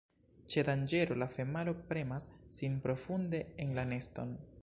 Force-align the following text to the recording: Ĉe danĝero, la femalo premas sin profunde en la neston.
Ĉe 0.53 0.61
danĝero, 0.69 1.17
la 1.23 1.27
femalo 1.33 1.75
premas 1.91 2.27
sin 2.59 2.81
profunde 2.87 3.45
en 3.67 3.79
la 3.81 3.87
neston. 3.95 4.35